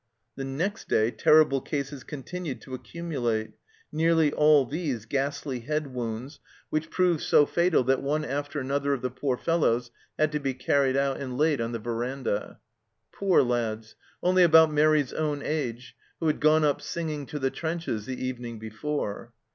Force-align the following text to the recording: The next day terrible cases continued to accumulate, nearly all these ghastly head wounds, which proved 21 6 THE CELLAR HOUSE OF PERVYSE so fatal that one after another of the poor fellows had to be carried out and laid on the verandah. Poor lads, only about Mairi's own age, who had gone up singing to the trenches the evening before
The 0.35 0.43
next 0.45 0.87
day 0.87 1.11
terrible 1.11 1.61
cases 1.61 2.03
continued 2.03 2.59
to 2.61 2.73
accumulate, 2.73 3.51
nearly 3.91 4.33
all 4.33 4.65
these 4.65 5.05
ghastly 5.05 5.59
head 5.59 5.93
wounds, 5.93 6.39
which 6.71 6.89
proved 6.89 7.19
21 7.19 7.19
6 7.19 7.21
THE 7.21 7.29
CELLAR 7.29 7.43
HOUSE 7.45 7.49
OF 7.49 7.51
PERVYSE 7.51 7.53
so 7.53 7.61
fatal 7.77 7.83
that 7.83 8.01
one 8.09 8.25
after 8.25 8.59
another 8.59 8.93
of 8.93 9.03
the 9.03 9.11
poor 9.11 9.37
fellows 9.37 9.91
had 10.17 10.31
to 10.31 10.39
be 10.39 10.55
carried 10.55 10.97
out 10.97 11.19
and 11.19 11.37
laid 11.37 11.61
on 11.61 11.71
the 11.71 11.77
verandah. 11.77 12.59
Poor 13.11 13.43
lads, 13.43 13.93
only 14.23 14.41
about 14.41 14.73
Mairi's 14.73 15.13
own 15.13 15.43
age, 15.43 15.95
who 16.19 16.25
had 16.25 16.39
gone 16.39 16.63
up 16.65 16.81
singing 16.81 17.27
to 17.27 17.37
the 17.37 17.51
trenches 17.51 18.07
the 18.07 18.19
evening 18.25 18.57
before 18.57 19.33